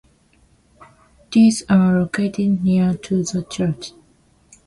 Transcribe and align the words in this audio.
These 1.31 1.61
are 1.69 1.93
located 1.99 2.63
near 2.63 2.95
to 2.97 3.21
the 3.23 3.43
church. 3.47 3.91